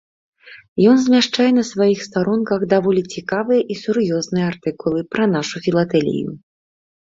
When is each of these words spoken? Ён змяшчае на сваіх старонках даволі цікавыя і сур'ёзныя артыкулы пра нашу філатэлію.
Ён 0.91 0.95
змяшчае 1.03 1.49
на 1.57 1.63
сваіх 1.71 1.99
старонках 2.07 2.65
даволі 2.73 3.01
цікавыя 3.17 3.61
і 3.77 3.79
сур'ёзныя 3.85 4.45
артыкулы 4.55 4.99
пра 5.15 5.23
нашу 5.39 5.55
філатэлію. 5.69 6.29